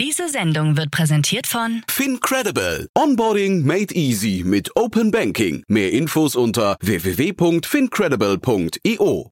[0.00, 2.88] Diese Sendung wird präsentiert von FinCredible.
[2.96, 5.62] Onboarding made easy mit Open Banking.
[5.68, 9.30] Mehr Infos unter www.fincredible.io.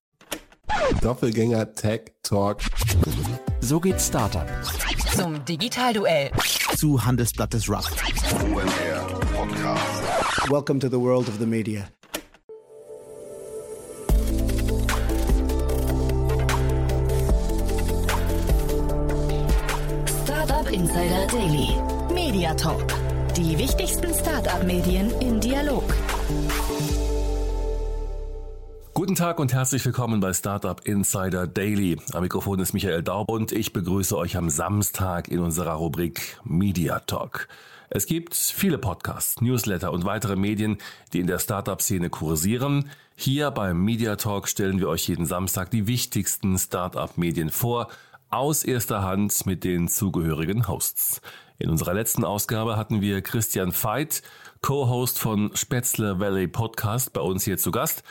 [1.00, 2.60] Doppelgänger Tech Talk.
[3.60, 4.46] So geht Startup.
[5.16, 6.32] zum Digitalduell.
[6.77, 7.87] Zu Handelsblattes Rap.
[10.50, 11.89] Welcome to the world of the media.
[20.73, 21.69] Insider Daily.
[22.12, 22.85] Media Talk.
[23.35, 25.82] Die wichtigsten Startup-Medien im Dialog.
[28.93, 31.96] Guten Tag und herzlich willkommen bei Startup Insider Daily.
[32.12, 36.98] Am Mikrofon ist Michael Daub und ich begrüße euch am Samstag in unserer Rubrik Media
[37.00, 37.48] Talk.
[37.89, 40.77] Es gibt viele Podcasts, Newsletter und weitere Medien,
[41.14, 42.91] die in der Startup-Szene kursieren.
[43.17, 47.89] Hier beim Media Talk stellen wir euch jeden Samstag die wichtigsten Startup-Medien vor,
[48.31, 51.20] aus erster Hand mit den zugehörigen Hosts.
[51.59, 54.23] In unserer letzten Ausgabe hatten wir Christian Veit,
[54.61, 58.03] Co-Host von Spätzle Valley Podcast, bei uns hier zu Gast.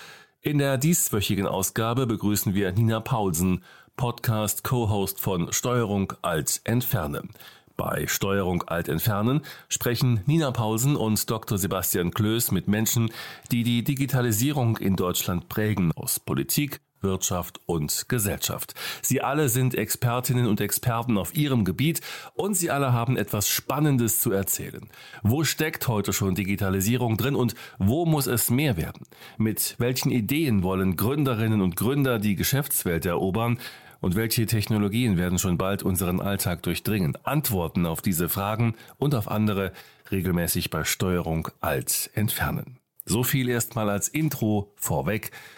[0.42, 3.64] In der dieswöchigen Ausgabe begrüßen wir Nina Paulsen,
[3.96, 7.30] Podcast Co-Host von Steuerung Alt Entfernen.
[7.78, 11.59] Bei Steuerung Alt Entfernen sprechen Nina Paulsen und Dr.
[11.59, 13.12] Sebastian Klöß mit Menschen,
[13.52, 18.73] die die Digitalisierung in Deutschland prägen, aus Politik, Wirtschaft und Gesellschaft.
[19.02, 22.02] Sie alle sind Expertinnen und Experten auf ihrem Gebiet
[22.34, 24.90] und sie alle haben etwas Spannendes zu erzählen.
[25.23, 29.06] Wo steckt heute schon Digitalisierung drin und wo muss es mehr werden?
[29.38, 33.59] Mit welchen Ideen wollen Gründerinnen und Gründer die Geschäftswelt erobern?
[34.00, 37.18] Und welche Technologien werden schon bald unseren Alltag durchdringen?
[37.23, 39.72] Antworten auf diese Fragen und auf andere
[40.12, 42.78] regelmäßig bei Steuerung Alt entfernen.
[43.06, 45.31] So viel erstmal als Intro vorweg.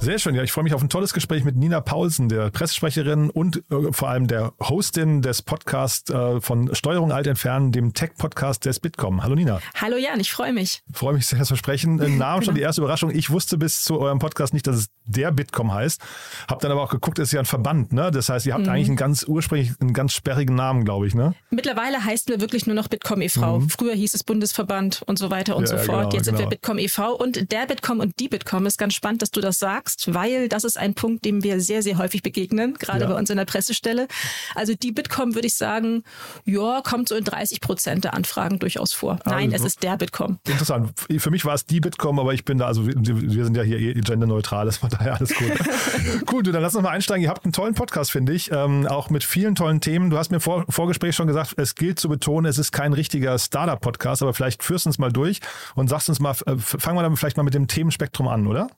[0.00, 3.30] Sehr schön, ja, ich freue mich auf ein tolles Gespräch mit Nina Paulsen, der Pressesprecherin
[3.30, 8.64] und äh, vor allem der Hostin des Podcasts äh, von Steuerung alt entfernen, dem Tech-Podcast
[8.64, 9.24] des Bitkom.
[9.24, 9.60] Hallo Nina.
[9.74, 10.82] Hallo Jan, ich freue mich.
[10.92, 11.98] Freue mich sehr, das Versprechen.
[11.98, 13.10] Im Namen schon die erste Überraschung.
[13.10, 16.00] Ich wusste bis zu eurem Podcast nicht, dass es der Bitkom heißt.
[16.48, 18.10] Hab dann aber auch geguckt, es ist ja ein Verband, ne?
[18.12, 21.34] Das heißt, ihr habt eigentlich einen ganz ursprünglich einen ganz sperrigen Namen, glaube ich, ne?
[21.50, 23.62] Mittlerweile heißt wir wirklich nur noch Bitkom e.V.
[23.68, 26.04] Früher hieß es Bundesverband und so weiter und Ja, so fort.
[26.04, 26.50] genau, Jetzt sind wir genau.
[26.50, 27.14] Bitkom e.V.
[27.16, 30.64] und der Bitkom und die Bitkom ist ganz spannend, dass du das sagst, weil das
[30.64, 33.06] ist ein Punkt, dem wir sehr, sehr häufig begegnen, gerade Ja.
[33.08, 34.08] bei uns in der Pressestelle.
[34.54, 36.02] Also die Bitkom würde ich sagen,
[36.44, 39.18] ja, kommt so in 30 Prozent der Anfragen durchaus vor.
[39.24, 40.38] Nein, Also- es ist der Bitkom.
[40.46, 40.92] Interessant.
[41.18, 43.78] Für mich war es die Bitkom, aber ich bin da, also wir, sind ja hier
[43.78, 45.52] eh genderneutral, das war daher alles gut.
[46.26, 47.22] gut, du, dann lass uns mal einsteigen.
[47.22, 50.10] Ihr habt einen tollen Podcast, finde ich, ähm, auch mit vielen tollen Themen.
[50.10, 53.38] Du hast mir vor Vorgespräch schon gesagt, es gilt zu betonen, es ist kein richtiger
[53.38, 55.40] Startup-Podcast, aber vielleicht führst du uns mal durch
[55.74, 58.68] und sagst uns mal, äh, fangen wir dann vielleicht mal mit dem Themenspektrum an, oder?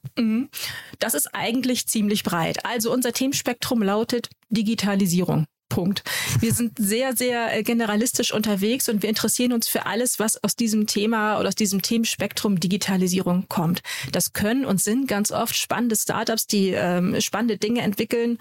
[1.00, 2.64] Das ist eigentlich ziemlich breit.
[2.64, 5.46] Also unser Themenspektrum lautet Digitalisierung.
[5.70, 6.02] Punkt.
[6.40, 10.56] Wir sind sehr, sehr äh, generalistisch unterwegs und wir interessieren uns für alles, was aus
[10.56, 13.80] diesem Thema oder aus diesem Themenspektrum Digitalisierung kommt.
[14.12, 18.36] Das können und sind ganz oft spannende Startups, die ähm, spannende Dinge entwickeln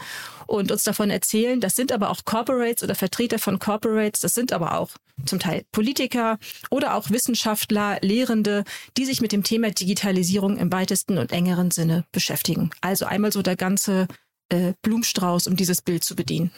[0.48, 1.62] und uns davon erzählen.
[1.62, 4.20] Das sind aber auch Corporates oder Vertreter von Corporates.
[4.20, 4.90] Das sind aber auch
[5.26, 8.64] zum Teil Politiker oder auch Wissenschaftler, Lehrende,
[8.98, 12.72] die sich mit dem Thema Digitalisierung im weitesten und engeren Sinne beschäftigen.
[12.82, 14.08] Also einmal so der ganze
[14.50, 16.52] äh, Blumenstrauß, um dieses Bild zu bedienen.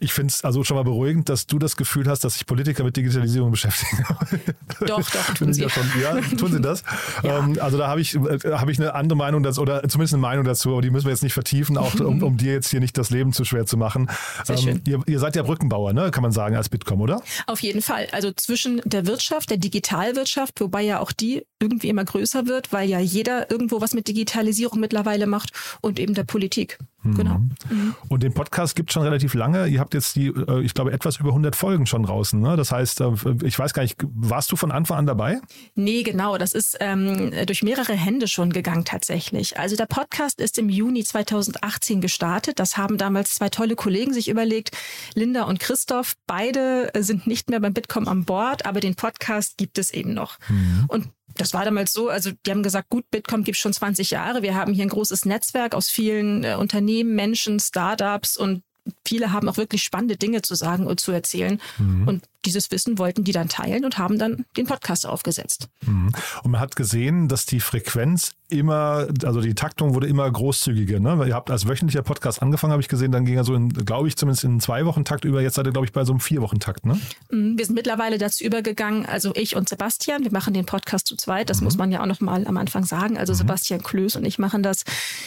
[0.00, 2.84] Ich finde es also schon mal beruhigend, dass du das Gefühl hast, dass sich Politiker
[2.84, 4.04] mit Digitalisierung beschäftigen.
[4.86, 5.62] Doch, doch, tun sie.
[5.62, 6.82] Ja, schon, ja, tun sie das.
[7.22, 10.20] ähm, also da habe ich, äh, habe ich eine andere Meinung dazu, oder zumindest eine
[10.20, 12.80] Meinung dazu, aber die müssen wir jetzt nicht vertiefen, auch um, um dir jetzt hier
[12.80, 14.10] nicht das Leben zu schwer zu machen.
[14.44, 14.82] Sehr schön.
[14.86, 16.10] ihr, ihr seid ja Brückenbauer, ne?
[16.10, 17.22] kann man sagen, als Bitkom, oder?
[17.46, 18.08] Auf jeden Fall.
[18.12, 22.88] Also zwischen der Wirtschaft, der Digitalwirtschaft, wobei ja auch die irgendwie immer größer wird, weil
[22.88, 26.78] ja jeder irgendwo was mit Digitalisierung mittlerweile macht und eben der Politik.
[27.04, 27.38] Genau.
[27.68, 27.94] Mhm.
[28.08, 29.66] Und den Podcast gibt es schon relativ lange.
[29.66, 32.40] Ihr habt jetzt die, äh, ich glaube, etwas über 100 Folgen schon draußen.
[32.40, 32.56] Ne?
[32.56, 33.12] Das heißt, äh,
[33.42, 35.40] ich weiß gar nicht, warst du von Anfang an dabei?
[35.74, 36.38] Nee, genau.
[36.38, 39.58] Das ist ähm, durch mehrere Hände schon gegangen tatsächlich.
[39.58, 42.58] Also der Podcast ist im Juni 2018 gestartet.
[42.58, 44.70] Das haben damals zwei tolle Kollegen sich überlegt,
[45.14, 46.14] Linda und Christoph.
[46.26, 50.38] Beide sind nicht mehr beim Bitkom an Bord, aber den Podcast gibt es eben noch.
[50.48, 50.84] Mhm.
[50.88, 54.42] Und das war damals so, also die haben gesagt, gut, Bitkom gibt schon 20 Jahre.
[54.42, 58.62] Wir haben hier ein großes Netzwerk aus vielen äh, Unternehmen, Menschen, Startups und
[59.06, 61.60] viele haben auch wirklich spannende Dinge zu sagen und zu erzählen.
[61.78, 62.08] Mhm.
[62.08, 65.68] Und dieses Wissen wollten die dann teilen und haben dann den Podcast aufgesetzt.
[65.86, 66.12] Mhm.
[66.42, 71.00] Und man hat gesehen, dass die Frequenz immer, also die Taktung wurde immer großzügiger.
[71.00, 71.26] Ne?
[71.26, 74.16] Ihr habt als wöchentlicher Podcast angefangen, habe ich gesehen, dann ging er so, glaube ich,
[74.16, 75.42] zumindest in zwei Wochen Takt über.
[75.42, 76.86] Jetzt seid ihr, glaube ich, bei so einem vier Wochen Takt.
[76.86, 77.00] Ne?
[77.30, 77.58] Mhm.
[77.58, 81.50] Wir sind mittlerweile dazu übergegangen, also ich und Sebastian, wir machen den Podcast zu zweit.
[81.50, 81.64] Das mhm.
[81.64, 83.18] muss man ja auch noch mal am Anfang sagen.
[83.18, 83.38] Also mhm.
[83.38, 84.84] Sebastian Klöß und ich machen das.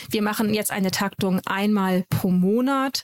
[0.10, 3.04] Wir machen jetzt eine Taktung einmal pro Monat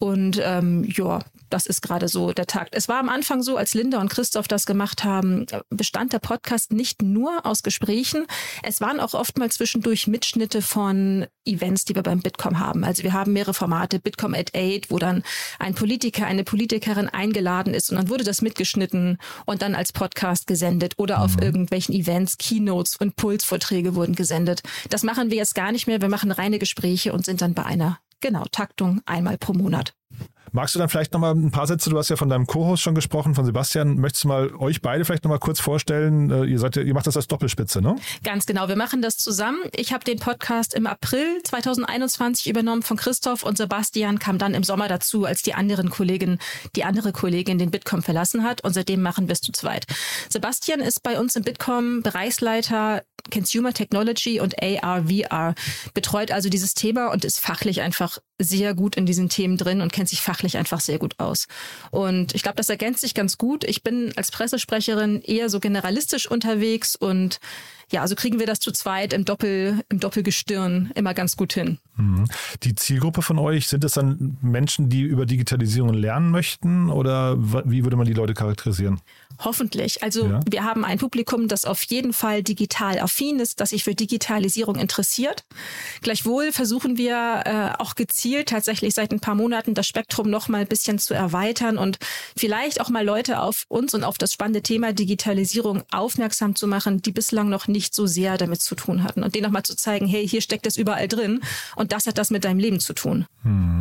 [0.00, 1.18] und ähm, ja,
[1.50, 2.74] das ist gerade so der Takt.
[2.74, 6.72] Es war am Anfang so, als Linda und Christoph das gemacht haben, bestand der Podcast
[6.72, 8.24] nicht nur aus Gesprächen.
[8.62, 12.82] Es waren auch oftmals zwischendurch Mitschnitte von Events, die wir beim Bitkom haben.
[12.82, 15.22] Also wir haben mehrere Formate, Bitkom at 8, wo dann
[15.58, 20.46] ein Politiker, eine Politikerin eingeladen ist und dann wurde das mitgeschnitten und dann als Podcast
[20.46, 21.24] gesendet oder mhm.
[21.24, 24.62] auf irgendwelchen Events, Keynotes und Pulsvorträge wurden gesendet.
[24.88, 26.00] Das machen wir jetzt gar nicht mehr.
[26.00, 29.94] Wir machen reine Gespräche und sind dann bei einer Genau, Taktung einmal pro Monat.
[30.52, 32.94] Magst du dann vielleicht nochmal ein paar Sätze, du hast ja von deinem Co-Host schon
[32.94, 36.30] gesprochen, von Sebastian, möchtest du mal euch beide vielleicht nochmal kurz vorstellen?
[36.30, 37.96] Äh, ihr, seid, ihr macht das als Doppelspitze, ne?
[38.24, 39.58] Ganz genau, wir machen das zusammen.
[39.76, 44.64] Ich habe den Podcast im April 2021 übernommen von Christoph und Sebastian kam dann im
[44.64, 46.38] Sommer dazu, als die anderen Kollegin,
[46.74, 49.86] die andere Kollegin den Bitkom verlassen hat und seitdem machen wir es zu zweit.
[50.28, 53.02] Sebastian ist bei uns im Bitkom Bereichsleiter
[53.32, 55.54] Consumer Technology und AR, VR,
[55.94, 59.92] betreut also dieses Thema und ist fachlich einfach sehr gut in diesen Themen drin und
[59.92, 61.46] kennt sich fachlich einfach sehr gut aus.
[61.90, 63.64] Und ich glaube, das ergänzt sich ganz gut.
[63.64, 67.38] Ich bin als Pressesprecherin eher so generalistisch unterwegs und
[67.90, 71.78] ja, also kriegen wir das zu zweit im Doppel, im Doppelgestirn immer ganz gut hin.
[71.96, 72.26] Mhm.
[72.62, 77.84] Die Zielgruppe von euch, sind es dann Menschen, die über Digitalisierung lernen möchten oder wie
[77.84, 79.00] würde man die Leute charakterisieren?
[79.42, 80.02] Hoffentlich.
[80.02, 80.40] Also ja.
[80.48, 84.76] wir haben ein Publikum, das auf jeden Fall digital affin ist, das sich für Digitalisierung
[84.76, 85.44] interessiert.
[86.02, 90.62] Gleichwohl versuchen wir äh, auch gezielt tatsächlich seit ein paar Monaten das Spektrum noch mal
[90.62, 91.98] ein bisschen zu erweitern und
[92.36, 97.00] vielleicht auch mal Leute auf uns und auf das spannende Thema Digitalisierung aufmerksam zu machen,
[97.00, 99.74] die bislang noch nicht so sehr damit zu tun hatten und denen noch mal zu
[99.74, 101.40] zeigen, hey, hier steckt es überall drin
[101.76, 103.26] und das hat das mit deinem Leben zu tun.
[103.42, 103.78] Hm.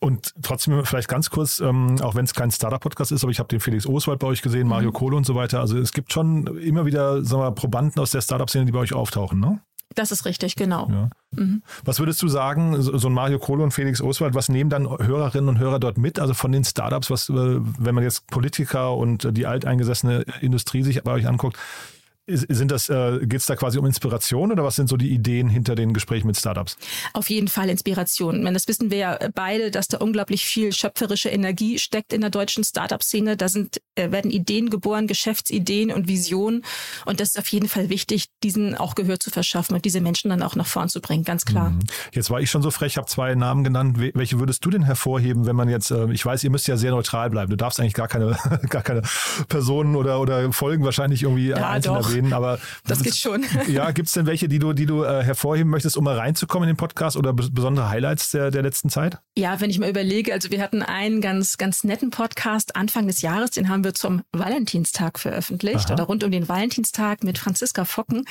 [0.00, 3.48] Und trotzdem vielleicht ganz kurz, ähm, auch wenn es kein Startup-Podcast ist, aber ich habe
[3.48, 5.60] den Felix Oswald bei euch gesehen, Mario Mario Kohle und so weiter.
[5.60, 8.92] Also es gibt schon immer wieder sagen wir, Probanden aus der Startup-Szene, die bei euch
[8.92, 9.60] auftauchen, ne?
[9.94, 10.88] Das ist richtig, genau.
[10.90, 11.08] Ja.
[11.32, 11.62] Mhm.
[11.84, 15.48] Was würdest du sagen, so ein Mario Kohle und Felix Oswald, was nehmen dann Hörerinnen
[15.48, 16.20] und Hörer dort mit?
[16.20, 21.02] Also von den Startups, was, äh, wenn man jetzt Politiker und die alteingesessene Industrie sich
[21.02, 21.56] bei euch anguckt,
[22.28, 25.48] sind das, äh, geht es da quasi um Inspiration oder was sind so die Ideen
[25.48, 26.76] hinter den Gesprächen mit Startups?
[27.14, 28.42] Auf jeden Fall Inspiration.
[28.42, 32.30] Meine, das wissen wir ja beide, dass da unglaublich viel schöpferische Energie steckt in der
[32.30, 33.36] deutschen Startup-Szene.
[33.36, 36.64] Da sind, äh, werden Ideen geboren, Geschäftsideen und Visionen.
[37.06, 40.30] Und das ist auf jeden Fall wichtig, diesen auch Gehör zu verschaffen und diese Menschen
[40.30, 41.70] dann auch nach vorn zu bringen, ganz klar.
[41.70, 41.80] Mhm.
[42.12, 43.98] Jetzt war ich schon so frech, habe zwei Namen genannt.
[43.98, 46.90] Welche würdest du denn hervorheben, wenn man jetzt, äh, ich weiß, ihr müsst ja sehr
[46.90, 47.50] neutral bleiben.
[47.50, 48.36] Du darfst eigentlich gar keine,
[48.68, 49.02] gar keine
[49.48, 52.08] Personen oder, oder Folgen wahrscheinlich irgendwie ja, einzeln doch.
[52.08, 53.44] erwähnen reden, aber das geht schon.
[53.68, 56.68] Ja, gibt es denn welche, die du, die du äh, hervorheben möchtest, um mal reinzukommen
[56.68, 59.18] in den Podcast oder besondere Highlights der, der letzten Zeit?
[59.36, 63.20] Ja, wenn ich mal überlege, also wir hatten einen ganz, ganz netten Podcast Anfang des
[63.20, 65.94] Jahres, den haben wir zum Valentinstag veröffentlicht Aha.
[65.94, 68.24] oder rund um den Valentinstag mit Franziska Focken.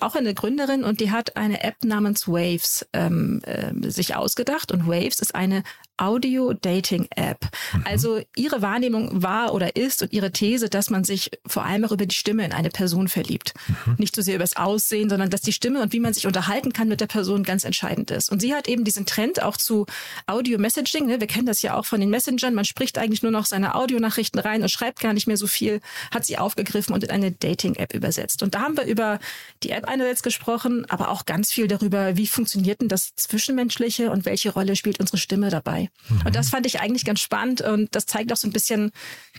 [0.00, 4.86] Auch eine Gründerin und die hat eine App namens Waves ähm, äh, sich ausgedacht und
[4.86, 5.62] Waves ist eine
[5.98, 7.40] Audio-Dating-App.
[7.72, 7.84] Mhm.
[7.84, 11.92] Also ihre Wahrnehmung war oder ist und ihre These, dass man sich vor allem auch
[11.92, 13.54] über die Stimme in eine Person verliebt.
[13.66, 13.96] Mhm.
[13.98, 16.88] Nicht so sehr übers Aussehen, sondern dass die Stimme und wie man sich unterhalten kann
[16.88, 18.30] mit der Person ganz entscheidend ist.
[18.30, 19.86] Und sie hat eben diesen Trend auch zu
[20.26, 21.06] Audio-Messaging.
[21.06, 21.20] Ne?
[21.20, 22.54] Wir kennen das ja auch von den Messengern.
[22.54, 25.80] Man spricht eigentlich nur noch seine Audionachrichten rein und schreibt gar nicht mehr so viel.
[26.12, 28.42] Hat sie aufgegriffen und in eine Dating-App übersetzt.
[28.42, 29.18] Und da haben wir über
[29.62, 34.24] die App einerseits gesprochen, aber auch ganz viel darüber, wie funktioniert denn das Zwischenmenschliche und
[34.24, 35.87] welche Rolle spielt unsere Stimme dabei.
[36.08, 36.26] Mhm.
[36.26, 38.90] Und das fand ich eigentlich ganz spannend und das zeigt auch so ein bisschen,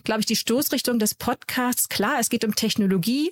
[0.03, 1.89] glaube ich, die Stoßrichtung des Podcasts.
[1.89, 3.31] Klar, es geht um Technologie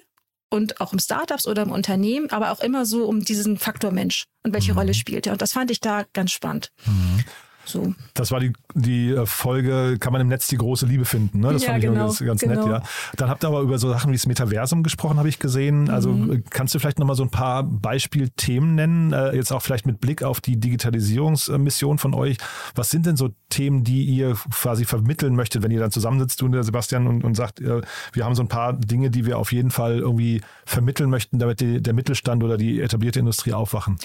[0.50, 4.25] und auch um Startups oder im Unternehmen, aber auch immer so um diesen Faktor Mensch
[4.43, 4.79] und welche mhm.
[4.79, 5.33] Rolle spielt er.
[5.33, 6.71] Und das fand ich da ganz spannend.
[6.86, 7.24] Mhm.
[7.67, 7.93] So.
[8.13, 11.41] Das war die, die äh, Folge, kann man im Netz die große Liebe finden.
[11.41, 11.51] Ne?
[11.53, 12.53] Das Ja, fand ich genau, ganz, ganz genau.
[12.55, 12.81] nett, ja.
[13.17, 15.89] Dann habt ihr aber über so Sachen wie das Metaversum gesprochen, habe ich gesehen.
[15.89, 16.31] Also Mhm.
[16.31, 20.00] äh, kannst du vielleicht nochmal so ein paar Beispielthemen nennen, äh, jetzt auch vielleicht mit
[20.00, 22.38] Blick auf die Digitalisierungsmission von euch.
[22.75, 26.45] Was sind denn so Themen, die ihr quasi vermitteln möchtet, wenn ihr dann zusammensitzt, du
[26.45, 29.51] und der Sebastian, und, und sagt, wir haben so ein paar Dinge, die wir auf
[29.51, 33.97] jeden Fall irgendwie vermitteln möchten, damit die, der Mittelstand oder die etablierte Industrie aufwachen?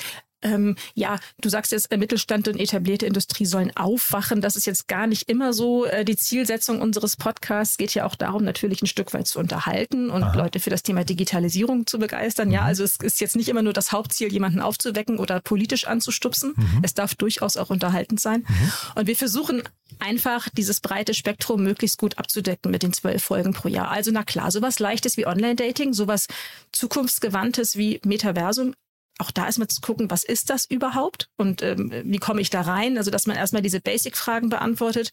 [0.42, 4.40] Ähm, ja, du sagst jetzt, Mittelstand und etablierte Industrie sollen aufwachen.
[4.40, 7.76] Das ist jetzt gar nicht immer so äh, die Zielsetzung unseres Podcasts.
[7.76, 11.04] Geht ja auch darum, natürlich ein Stück weit zu unterhalten und Leute für das Thema
[11.04, 12.50] Digitalisierung zu begeistern.
[12.50, 16.54] Ja, also es ist jetzt nicht immer nur das Hauptziel, jemanden aufzuwecken oder politisch anzustupsen.
[16.82, 18.46] Es darf durchaus auch unterhaltend sein.
[18.94, 19.62] Und wir versuchen
[19.98, 23.90] einfach dieses breite Spektrum möglichst gut abzudecken mit den zwölf Folgen pro Jahr.
[23.90, 26.26] Also na klar, sowas Leichtes wie Online-Dating, sowas
[26.72, 28.74] Zukunftsgewandtes wie Metaversum
[29.18, 32.62] auch da erstmal zu gucken, was ist das überhaupt und ähm, wie komme ich da
[32.62, 32.98] rein?
[32.98, 35.10] Also, dass man erstmal diese Basic-Fragen beantwortet.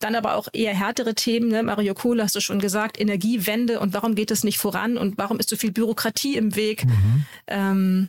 [0.00, 1.48] Dann aber auch eher härtere Themen.
[1.48, 1.62] Ne?
[1.62, 5.38] Mario Kohle hast du schon gesagt, Energiewende und warum geht es nicht voran und warum
[5.38, 6.84] ist so viel Bürokratie im Weg?
[7.46, 8.08] Ähm,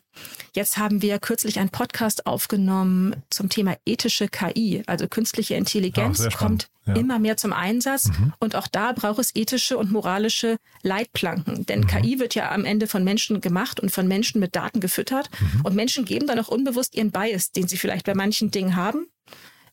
[0.54, 6.70] jetzt haben wir kürzlich einen Podcast aufgenommen zum Thema ethische KI, also künstliche Intelligenz kommt
[6.88, 6.94] Ja.
[6.96, 8.12] immer mehr zum Einsatz.
[8.40, 11.66] Und auch da braucht es ethische und moralische Leitplanken.
[11.66, 15.30] Denn KI wird ja am Ende von Menschen gemacht und von Menschen mit Daten gefüttert.
[15.64, 19.08] Und Menschen geben dann auch unbewusst ihren Bias, den sie vielleicht bei manchen Dingen haben.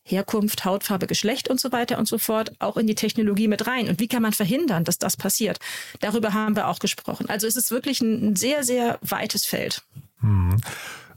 [0.05, 3.89] Herkunft, Hautfarbe, Geschlecht und so weiter und so fort auch in die Technologie mit rein.
[3.89, 5.59] Und wie kann man verhindern, dass das passiert?
[6.01, 7.29] Darüber haben wir auch gesprochen.
[7.29, 9.83] Also es ist wirklich ein sehr, sehr weites Feld.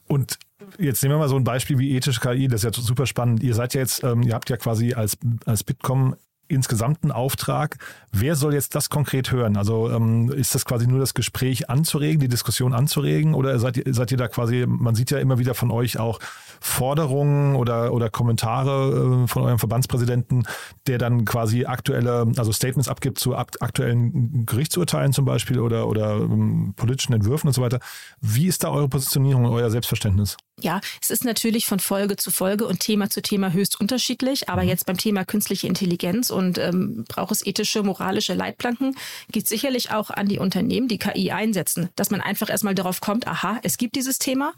[0.07, 0.37] Und
[0.77, 3.43] jetzt nehmen wir mal so ein Beispiel wie ethische KI, das ist ja super spannend.
[3.43, 6.15] Ihr seid ja jetzt, ähm, ihr habt ja quasi als, als Bitkom
[6.47, 7.77] insgesamt einen Auftrag.
[8.11, 9.57] Wer soll jetzt das konkret hören?
[9.57, 13.93] Also ähm, ist das quasi nur das Gespräch anzuregen, die Diskussion anzuregen oder seid ihr,
[13.93, 16.19] seid ihr da quasi, man sieht ja immer wieder von euch auch
[16.59, 20.47] Forderungen oder, oder Kommentare äh, von eurem Verbandspräsidenten,
[20.87, 26.15] der dann quasi aktuelle, also Statements abgibt zu akt aktuellen Gerichtsurteilen zum Beispiel oder, oder
[26.15, 27.79] ähm, politischen Entwürfen und so weiter.
[28.21, 30.37] Wie ist da eure Positionierung und euer Selbstverständnis?
[30.61, 34.47] Ja, es ist natürlich von Folge zu Folge und Thema zu Thema höchst unterschiedlich.
[34.47, 38.95] Aber jetzt beim Thema künstliche Intelligenz und ähm, braucht es ethische, moralische Leitplanken,
[39.31, 43.27] geht sicherlich auch an die Unternehmen, die KI einsetzen, dass man einfach erstmal darauf kommt,
[43.27, 44.53] aha, es gibt dieses Thema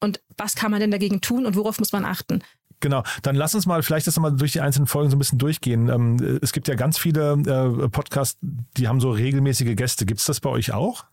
[0.00, 2.42] und was kann man denn dagegen tun und worauf muss man achten?
[2.80, 5.38] Genau, dann lass uns mal vielleicht das nochmal durch die einzelnen Folgen so ein bisschen
[5.38, 5.88] durchgehen.
[5.88, 10.04] Ähm, es gibt ja ganz viele äh, Podcasts, die haben so regelmäßige Gäste.
[10.04, 11.04] Gibt es das bei euch auch?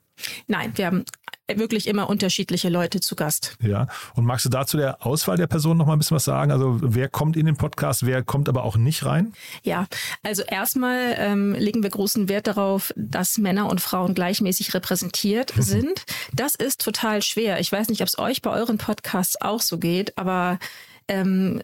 [0.47, 1.05] Nein, wir haben
[1.47, 3.57] wirklich immer unterschiedliche Leute zu Gast.
[3.61, 3.87] Ja.
[4.15, 6.51] Und magst du dazu der Auswahl der Personen noch mal ein bisschen was sagen?
[6.51, 9.33] Also wer kommt in den Podcast, wer kommt aber auch nicht rein?
[9.63, 9.87] Ja,
[10.23, 16.05] also erstmal ähm, legen wir großen Wert darauf, dass Männer und Frauen gleichmäßig repräsentiert sind.
[16.33, 17.59] Das ist total schwer.
[17.59, 20.59] Ich weiß nicht, ob es euch bei euren Podcasts auch so geht, aber
[21.07, 21.61] ähm,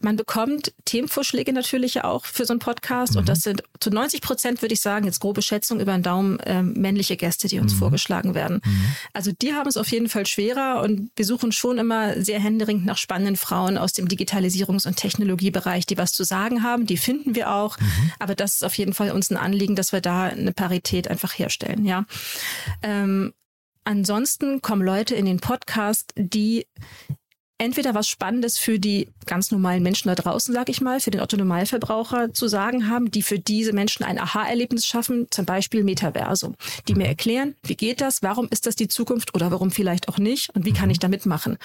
[0.00, 4.20] man bekommt Themenvorschläge natürlich ja auch für so einen Podcast und das sind zu 90
[4.20, 7.72] Prozent, würde ich sagen, jetzt grobe Schätzung über den Daumen, ähm, männliche Gäste, die uns
[7.72, 8.60] vorgeschlagen werden.
[9.12, 12.84] Also die haben es auf jeden Fall schwerer und wir suchen schon immer sehr händeringend
[12.84, 16.86] nach spannenden Frauen aus dem Digitalisierungs- und Technologiebereich, die was zu sagen haben.
[16.86, 17.78] Die finden wir auch,
[18.18, 21.38] aber das ist auf jeden Fall uns ein Anliegen, dass wir da eine Parität einfach
[21.38, 21.84] herstellen.
[21.84, 22.04] Ja.
[22.82, 23.32] Ähm,
[23.84, 26.66] ansonsten kommen Leute in den Podcast, die
[27.62, 31.20] entweder was Spannendes für die ganz normalen Menschen da draußen, sag ich mal, für den
[31.20, 36.56] Otto-Normalverbraucher zu sagen haben, die für diese Menschen ein Aha-Erlebnis schaffen, zum Beispiel Metaversum,
[36.88, 40.18] die mir erklären, wie geht das, warum ist das die Zukunft oder warum vielleicht auch
[40.18, 41.56] nicht und wie kann ich da mitmachen.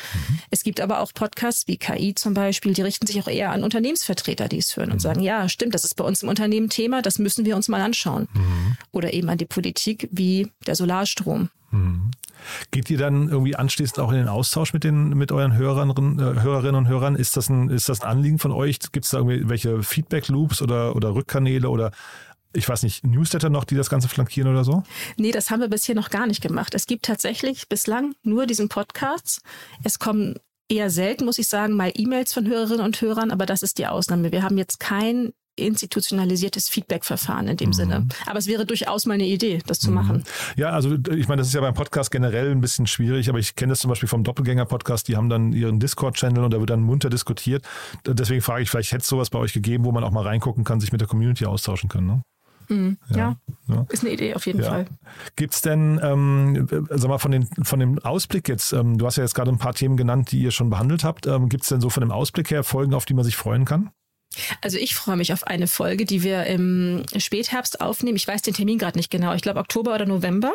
[0.51, 3.63] Es gibt aber auch Podcasts wie KI zum Beispiel, die richten sich auch eher an
[3.63, 7.01] Unternehmensvertreter, die es hören und sagen, ja, stimmt, das ist bei uns im Unternehmen Thema,
[7.01, 8.27] das müssen wir uns mal anschauen.
[8.91, 11.49] Oder eben an die Politik wie der Solarstrom.
[12.71, 15.89] Geht ihr dann irgendwie anschließend auch in den Austausch mit den mit euren Hörern,
[16.19, 17.15] äh, Hörerinnen und Hörern?
[17.15, 18.79] Ist das ein ist das ein Anliegen von euch?
[18.91, 21.91] Gibt es da irgendwie welche Feedback Loops oder oder Rückkanäle oder
[22.53, 24.83] ich weiß nicht, Newsletter noch, die das Ganze flankieren oder so?
[25.17, 26.73] Nee, das haben wir bisher noch gar nicht gemacht.
[26.73, 29.41] Es gibt tatsächlich bislang nur diesen Podcast.
[29.83, 30.35] Es kommen
[30.69, 33.87] eher selten, muss ich sagen, mal E-Mails von Hörerinnen und Hörern, aber das ist die
[33.87, 34.31] Ausnahme.
[34.31, 38.07] Wir haben jetzt kein institutionalisiertes Feedback-Verfahren in dem Sinne.
[38.27, 40.23] Aber es wäre durchaus mal eine Idee, das zu machen.
[40.55, 43.55] Ja, also ich meine, das ist ja beim Podcast generell ein bisschen schwierig, aber ich
[43.55, 46.81] kenne das zum Beispiel vom Doppelgänger-Podcast, die haben dann ihren Discord-Channel und da wird dann
[46.81, 47.65] munter diskutiert.
[48.05, 50.63] Deswegen frage ich, vielleicht hätte es sowas bei euch gegeben, wo man auch mal reingucken
[50.63, 52.05] kann, sich mit der Community austauschen kann.
[52.05, 52.21] Ne?
[52.69, 53.37] Ja.
[53.67, 53.85] Ja.
[53.89, 54.69] ist eine Idee auf jeden Ja.
[54.69, 54.85] Fall.
[55.35, 59.17] Gibt es denn, ähm, sag mal, von, den, von dem Ausblick jetzt, ähm, du hast
[59.17, 61.69] ja jetzt gerade ein paar Themen genannt, die ihr schon behandelt habt, ähm, gibt es
[61.69, 63.91] denn so von dem Ausblick her Folgen, auf die man sich freuen kann?
[64.61, 68.17] Also ich freue mich auf eine Folge, die wir im Spätherbst aufnehmen.
[68.17, 69.33] Ich weiß den Termin gerade nicht genau.
[69.33, 70.53] Ich glaube Oktober oder November.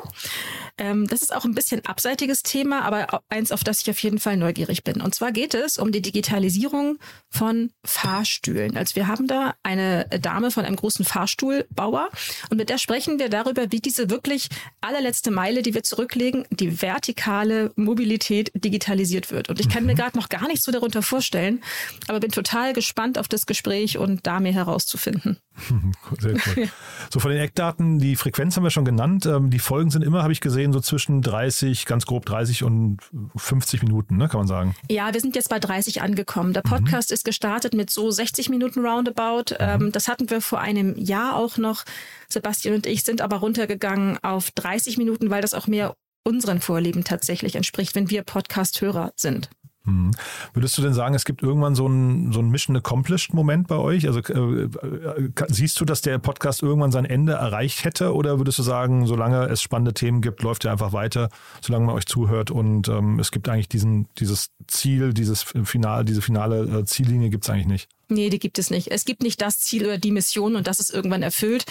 [0.78, 4.18] Ähm, das ist auch ein bisschen abseitiges Thema, aber eins, auf das ich auf jeden
[4.18, 5.00] Fall neugierig bin.
[5.00, 6.98] Und zwar geht es um die Digitalisierung
[7.28, 8.76] von Fahrstühlen.
[8.76, 12.08] Also wir haben da eine Dame von einem großen Fahrstuhlbauer
[12.50, 14.48] und mit der sprechen wir darüber, wie diese wirklich
[14.80, 19.48] allerletzte Meile, die wir zurücklegen, die vertikale Mobilität digitalisiert wird.
[19.48, 21.62] Und ich kann mir gerade noch gar nichts so darunter vorstellen,
[22.08, 25.38] aber bin total gespannt auf das Gespräch und da mehr herauszufinden.
[26.18, 26.68] Sehr cool.
[27.10, 29.26] So von den Eckdaten, die Frequenz haben wir schon genannt.
[29.26, 32.98] Ähm, die Folgen sind immer, habe ich gesehen, so zwischen 30, ganz grob 30 und
[33.36, 34.74] 50 Minuten, ne, kann man sagen.
[34.90, 36.52] Ja, wir sind jetzt bei 30 angekommen.
[36.52, 37.14] Der Podcast mhm.
[37.14, 39.54] ist gestartet mit so 60 Minuten Roundabout.
[39.58, 39.92] Mhm.
[39.92, 41.84] Das hatten wir vor einem Jahr auch noch.
[42.28, 47.04] Sebastian und ich sind aber runtergegangen auf 30 Minuten, weil das auch mehr unseren Vorlieben
[47.04, 49.50] tatsächlich entspricht, wenn wir Podcast-Hörer sind.
[49.84, 50.12] Hm.
[50.54, 54.06] Würdest du denn sagen, es gibt irgendwann so ein, so Mission Accomplished Moment bei euch?
[54.06, 58.14] Also äh, äh siehst du, dass der Podcast irgendwann sein Ende erreicht hätte?
[58.14, 61.96] Oder würdest du sagen, solange es spannende Themen gibt, läuft er einfach weiter, solange man
[61.96, 66.84] euch zuhört und ähm, es gibt eigentlich diesen, dieses Ziel, dieses Final, diese finale äh,
[66.84, 67.88] Ziellinie gibt es eigentlich nicht?
[68.08, 68.88] Nee, die gibt es nicht.
[68.88, 71.64] Es gibt nicht das Ziel oder die Mission und das ist irgendwann erfüllt.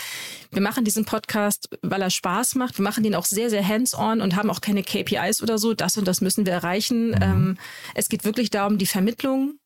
[0.52, 2.78] Wir machen diesen Podcast, weil er Spaß macht.
[2.78, 5.74] Wir machen den auch sehr, sehr hands-on und haben auch keine KPIs oder so.
[5.74, 7.10] Das und das müssen wir erreichen.
[7.10, 7.22] Mhm.
[7.22, 7.58] Ähm,
[7.96, 9.60] es geht wirklich darum, die Vermittlung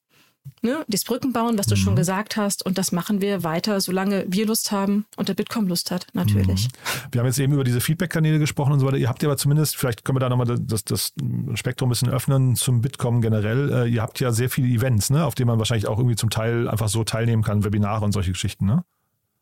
[0.65, 1.79] ne, das Brückenbauen, was du mhm.
[1.79, 2.65] schon gesagt hast.
[2.65, 6.67] Und das machen wir weiter, solange wir Lust haben und der Bitkom Lust hat, natürlich.
[6.67, 7.11] Mhm.
[7.11, 8.97] Wir haben jetzt eben über diese Feedback-Kanäle gesprochen und so weiter.
[8.97, 11.13] Ihr habt ja aber zumindest, vielleicht können wir da nochmal das, das
[11.53, 13.71] Spektrum ein bisschen öffnen zum Bitkom generell.
[13.71, 16.29] Äh, ihr habt ja sehr viele Events, ne, auf denen man wahrscheinlich auch irgendwie zum
[16.29, 18.83] Teil einfach so teilnehmen kann, Webinare und solche Geschichten, ne?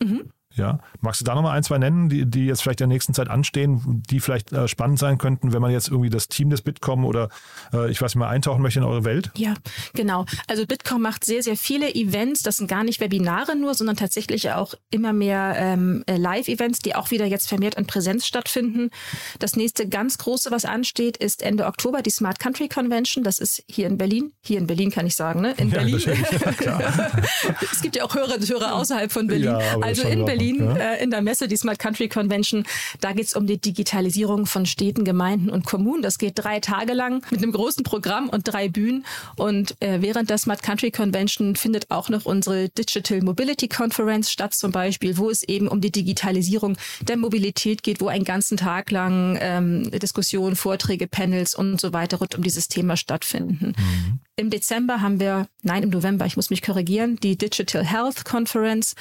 [0.02, 0.30] Mhm.
[0.56, 3.14] Ja, magst du da nochmal ein, zwei nennen, die, die jetzt vielleicht in der nächsten
[3.16, 6.62] Zeit anstehen, die vielleicht äh, spannend sein könnten, wenn man jetzt irgendwie das Team des
[6.62, 7.30] Bitkom oder
[7.74, 9.32] äh, ich weiß nicht mal eintauchen möchte in eure Welt?
[9.36, 9.56] Ja,
[9.94, 10.26] genau.
[10.48, 12.44] Also Bitkom macht sehr, sehr viele Events.
[12.44, 16.96] Das sind gar nicht Webinare nur, sondern tatsächlich auch immer mehr ähm, äh, Live-Events, die
[16.96, 18.92] auch wieder jetzt vermehrt in Präsenz stattfinden.
[19.40, 23.24] Das nächste ganz große, was ansteht, ist Ende Oktober die Smart Country Convention.
[23.24, 24.34] Das ist hier in Berlin.
[24.44, 25.56] Hier in Berlin kann ich sagen, ne?
[25.58, 25.96] In ja, Berlin.
[27.72, 29.46] es gibt ja auch Hörer und Hörer außerhalb von Berlin.
[29.46, 30.94] Ja, also in Berlin Berlin ja.
[30.94, 32.66] äh, in der Messe, die Smart Country Convention.
[33.00, 36.02] Da geht es um die Digitalisierung von Städten, Gemeinden und Kommunen.
[36.02, 39.06] Das geht drei Tage lang mit einem großen Programm und drei Bühnen.
[39.36, 44.54] Und äh, während der Smart Country Convention findet auch noch unsere Digital Mobility Conference statt,
[44.54, 48.92] zum Beispiel, wo es eben um die Digitalisierung der Mobilität geht, wo einen ganzen Tag
[48.92, 53.74] lang ähm, Diskussionen, Vorträge, Panels und so weiter rund um dieses Thema stattfinden.
[53.78, 54.20] Mhm.
[54.36, 58.96] Im Dezember haben wir, nein, im November, ich muss mich korrigieren, die Digital Health Conference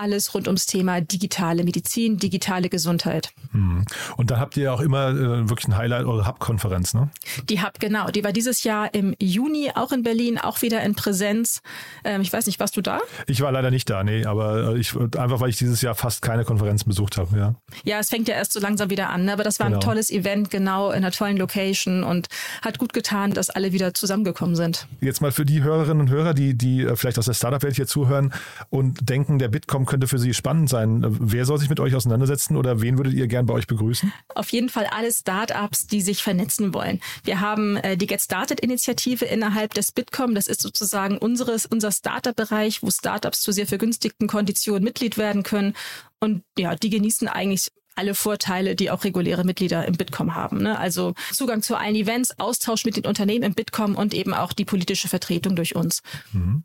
[0.00, 3.32] alles rund ums Thema digitale Medizin, digitale Gesundheit.
[3.52, 3.84] Hm.
[4.16, 7.10] Und da habt ihr auch immer äh, wirklich ein Highlight, eure Hub-Konferenz, ne?
[7.48, 8.08] Die Hub, genau.
[8.08, 11.60] Die war dieses Jahr im Juni auch in Berlin, auch wieder in Präsenz.
[12.04, 13.00] Ähm, ich weiß nicht, warst du da?
[13.26, 16.22] Ich war leider nicht da, nee, aber äh, ich, einfach weil ich dieses Jahr fast
[16.22, 17.54] keine Konferenz besucht habe, ja.
[17.84, 19.34] Ja, es fängt ja erst so langsam wieder an, ne?
[19.34, 19.78] aber das war genau.
[19.78, 22.28] ein tolles Event, genau, in einer tollen Location und
[22.62, 24.86] hat gut getan, dass alle wieder zusammengekommen sind.
[25.00, 27.86] Jetzt mal für die Hörerinnen und Hörer, die, die äh, vielleicht aus der Startup-Welt hier
[27.86, 28.32] zuhören
[28.70, 31.04] und denken, der Bitkom könnte für Sie spannend sein.
[31.04, 34.12] Wer soll sich mit euch auseinandersetzen oder wen würdet ihr gern bei euch begrüßen?
[34.34, 37.00] Auf jeden Fall alle Startups, die sich vernetzen wollen.
[37.24, 40.34] Wir haben äh, die Get Started Initiative innerhalb des Bitkom.
[40.34, 45.74] Das ist sozusagen unseres, unser Startup-Bereich, wo Startups zu sehr vergünstigten Konditionen Mitglied werden können.
[46.20, 50.62] Und ja, die genießen eigentlich alle Vorteile, die auch reguläre Mitglieder im Bitkom haben.
[50.62, 50.78] Ne?
[50.78, 54.64] Also Zugang zu allen Events, Austausch mit den Unternehmen im Bitkom und eben auch die
[54.64, 56.02] politische Vertretung durch uns.
[56.32, 56.62] Mhm.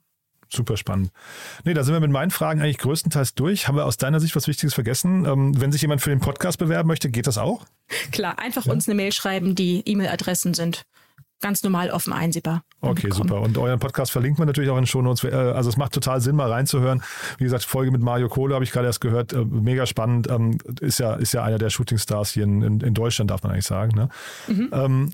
[0.55, 1.11] Super spannend.
[1.63, 3.67] Nee, da sind wir mit meinen Fragen eigentlich größtenteils durch.
[3.67, 5.25] Haben wir aus deiner Sicht was Wichtiges vergessen?
[5.25, 7.65] Ähm, wenn sich jemand für den Podcast bewerben möchte, geht das auch?
[8.11, 8.71] Klar, einfach ja.
[8.71, 9.55] uns eine Mail schreiben.
[9.55, 10.85] Die E-Mail-Adressen sind
[11.41, 12.63] ganz normal offen einsehbar.
[12.81, 13.41] Okay, super.
[13.41, 15.23] Und euren Podcast verlinkt man natürlich auch in den Shownotes.
[15.25, 17.03] Äh, also es macht total Sinn, mal reinzuhören.
[17.37, 19.33] Wie gesagt, Folge mit Mario Kohle habe ich gerade erst gehört.
[19.33, 20.29] Äh, mega spannend.
[20.29, 23.51] Ähm, ist ja, ist ja einer der Shootingstars hier in, in, in Deutschland, darf man
[23.51, 23.95] eigentlich sagen.
[23.95, 24.09] Ne?
[24.47, 24.69] Mhm.
[24.71, 25.13] Ähm,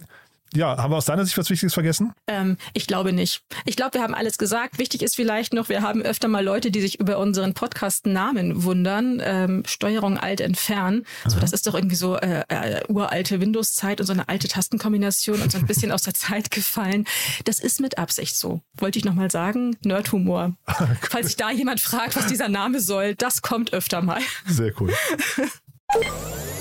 [0.53, 2.13] ja, haben wir aus deiner Sicht was Wichtiges vergessen?
[2.27, 3.41] Ähm, ich glaube nicht.
[3.65, 4.79] Ich glaube, wir haben alles gesagt.
[4.79, 9.21] Wichtig ist vielleicht noch, wir haben öfter mal Leute, die sich über unseren Podcast-Namen wundern.
[9.23, 11.05] Ähm, Steuerung alt entfernen.
[11.25, 15.41] So, das ist doch irgendwie so äh, äh, uralte Windows-Zeit und so eine alte Tastenkombination
[15.41, 17.05] und so ein bisschen aus der Zeit gefallen.
[17.45, 18.61] Das ist mit Absicht so.
[18.77, 19.77] Wollte ich nochmal sagen.
[19.83, 20.55] Nerdhumor.
[21.09, 24.21] Falls sich da jemand fragt, was dieser Name soll, das kommt öfter mal.
[24.47, 24.93] Sehr cool.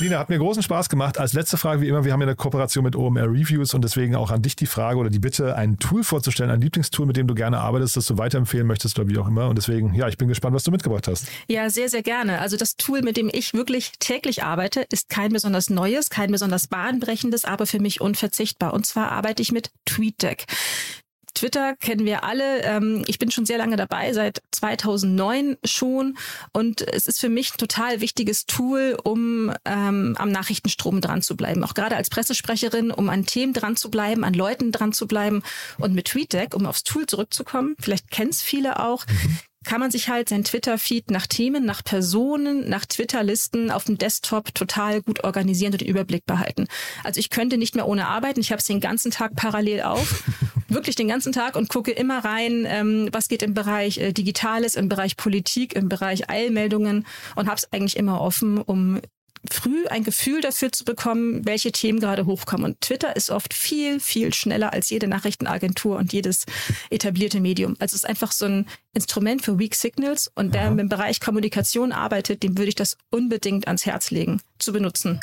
[0.00, 1.18] Nina, hat mir großen Spaß gemacht.
[1.18, 4.14] Als letzte Frage, wie immer, wir haben ja eine Kooperation mit OMR Reviews und deswegen
[4.14, 7.26] auch an dich die Frage oder die Bitte, ein Tool vorzustellen, ein Lieblingstool, mit dem
[7.26, 9.48] du gerne arbeitest, das du weiterempfehlen möchtest oder wie auch immer.
[9.48, 11.26] Und deswegen, ja, ich bin gespannt, was du mitgebracht hast.
[11.48, 12.40] Ja, sehr, sehr gerne.
[12.40, 16.68] Also das Tool, mit dem ich wirklich täglich arbeite, ist kein besonders neues, kein besonders
[16.68, 18.74] bahnbrechendes, aber für mich unverzichtbar.
[18.74, 20.46] Und zwar arbeite ich mit TweetDeck.
[21.38, 22.62] Twitter kennen wir alle.
[22.62, 26.18] Ähm, ich bin schon sehr lange dabei, seit 2009 schon.
[26.52, 31.36] Und es ist für mich ein total wichtiges Tool, um ähm, am Nachrichtenstrom dran zu
[31.36, 31.62] bleiben.
[31.62, 35.42] Auch gerade als Pressesprecherin, um an Themen dran zu bleiben, an Leuten dran zu bleiben.
[35.78, 39.04] Und mit TweetDeck, um aufs Tool zurückzukommen, vielleicht kennen es viele auch,
[39.64, 44.54] kann man sich halt sein Twitter-Feed nach Themen, nach Personen, nach Twitter-Listen auf dem Desktop
[44.54, 46.68] total gut organisieren und den Überblick behalten.
[47.04, 48.40] Also ich könnte nicht mehr ohne arbeiten.
[48.40, 50.24] Ich habe es den ganzen Tag parallel auf,
[50.68, 54.74] wirklich den ganzen Tag und gucke immer rein, ähm, was geht im Bereich äh, Digitales,
[54.76, 59.00] im Bereich Politik, im Bereich Eilmeldungen und habe es eigentlich immer offen, um
[59.50, 62.64] früh ein Gefühl dafür zu bekommen, welche Themen gerade hochkommen.
[62.64, 66.44] Und Twitter ist oft viel, viel schneller als jede Nachrichtenagentur und jedes
[66.90, 67.76] etablierte Medium.
[67.78, 70.30] Also es ist einfach so ein Instrument für Weak Signals.
[70.34, 74.72] Und wer im Bereich Kommunikation arbeitet, dem würde ich das unbedingt ans Herz legen, zu
[74.72, 75.20] benutzen.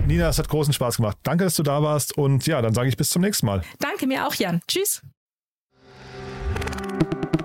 [0.05, 1.15] Nina, es hat großen Spaß gemacht.
[1.23, 2.17] Danke, dass du da warst.
[2.17, 3.61] Und ja, dann sage ich bis zum nächsten Mal.
[3.79, 4.59] Danke mir auch, Jan.
[4.67, 5.01] Tschüss.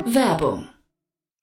[0.05, 0.67] Werbung.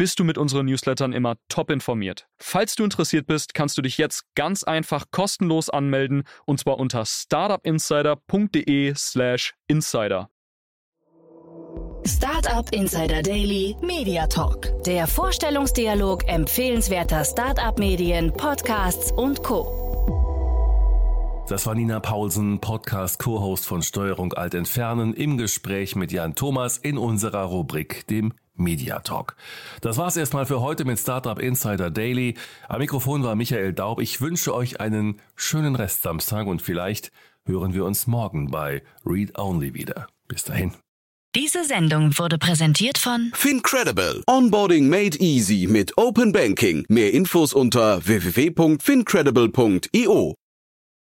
[0.00, 2.26] bist du mit unseren Newslettern immer top informiert.
[2.38, 7.04] Falls du interessiert bist, kannst du dich jetzt ganz einfach kostenlos anmelden und zwar unter
[7.04, 10.30] startupinsider.de/slash insider.
[12.06, 14.72] Startup Insider Daily Media Talk.
[14.86, 19.76] Der Vorstellungsdialog empfehlenswerter Startup-Medien, Podcasts und Co.
[21.46, 26.96] Das war Nina Paulsen, Podcast-Co-Host von Steuerung Alt Entfernen, im Gespräch mit Jan Thomas in
[26.96, 29.34] unserer Rubrik, dem Media Talk.
[29.80, 32.34] Das war's erstmal für heute mit Startup Insider Daily.
[32.68, 34.00] Am Mikrofon war Michael Daub.
[34.00, 37.10] Ich wünsche euch einen schönen Rest Samstag und vielleicht
[37.44, 40.06] hören wir uns morgen bei Read Only wieder.
[40.28, 40.72] Bis dahin.
[41.36, 44.24] Diese Sendung wurde präsentiert von Fincredible.
[44.26, 46.84] Onboarding made easy mit Open Banking.
[46.88, 50.34] Mehr Infos unter www.fincredible.io.